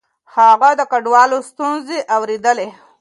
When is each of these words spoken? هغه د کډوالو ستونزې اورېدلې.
هغه 0.35 0.69
د 0.79 0.81
کډوالو 0.91 1.37
ستونزې 1.49 1.99
اورېدلې. 2.15 2.69